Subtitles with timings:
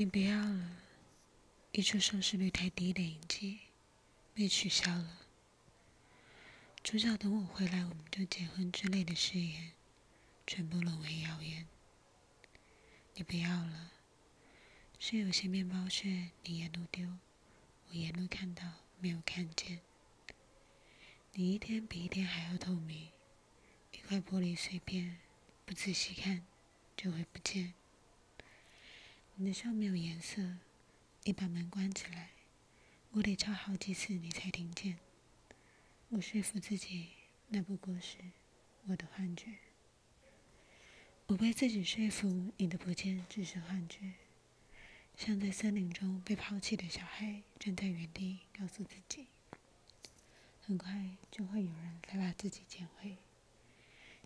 [0.00, 0.78] 你不要了，
[1.72, 3.58] 一出收视率太低的影集
[4.32, 5.26] 被取消了。
[6.82, 9.72] 主角等我回来我们就结婚之类的誓言，
[10.46, 11.66] 全部沦为谣言。
[13.12, 13.92] 你不要了，
[14.98, 17.18] 是有些面包屑你沿路丢，
[17.90, 18.64] 我沿路看到
[19.00, 19.80] 没有看见。
[21.34, 23.10] 你一天比一天还要透明，
[23.92, 25.18] 一块玻璃碎片
[25.66, 26.46] 不仔细看
[26.96, 27.74] 就会不见。
[29.42, 30.58] 你的笑没有颜色，
[31.24, 32.32] 你把门关起来，
[33.12, 34.98] 我得敲好几次你才听见。
[36.10, 37.08] 我说服自己，
[37.48, 38.18] 那不过是
[38.88, 39.54] 我的幻觉。
[41.28, 44.12] 我被自己说服，你的不见只是幻觉，
[45.16, 49.28] 像在森林中被抛弃的小孩，站在原地，告诉自己，
[50.60, 53.16] 很快就会有人来把自己捡回。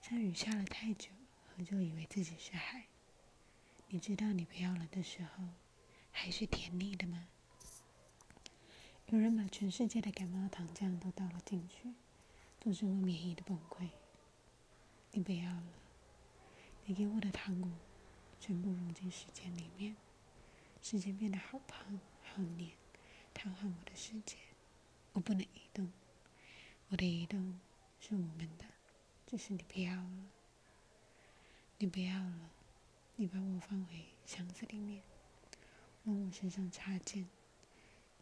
[0.02, 1.10] 像雨下了太久，
[1.56, 2.86] 我就以为自己是海。
[3.95, 5.45] 你知道你不要了的时候，
[6.11, 7.29] 还是甜腻的吗？
[9.06, 11.95] 有人把全世界的感冒糖浆都倒了进去，
[12.61, 13.91] 阻止我免疫的崩溃。
[15.12, 15.73] 你不要了，
[16.86, 17.70] 你给我的糖果
[18.41, 19.95] 全部融进时间里面，
[20.83, 22.73] 时间变得好胖好黏，
[23.33, 24.36] 瘫痪我的世界。
[25.12, 25.92] 我不能移动，
[26.89, 27.61] 我的移动
[28.01, 28.64] 是我们的，
[29.25, 30.27] 只是你不要了。
[31.79, 32.51] 你不要了，
[33.17, 35.01] 你把我放回箱子里面，
[36.05, 37.29] 往我身上插剑。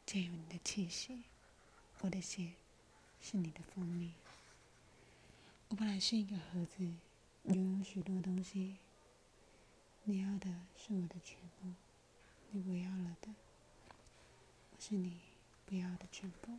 [0.04, 1.22] 借有你的气息，
[2.00, 2.52] 我的血
[3.20, 4.12] 是你的蜂蜜。
[5.68, 6.92] 我本来是一个盒子，
[7.44, 8.76] 拥有许多东西。
[10.04, 11.72] 你要的是我的全部，
[12.50, 13.34] 你不要了的，
[14.72, 15.20] 我是你
[15.64, 16.58] 不要的全部。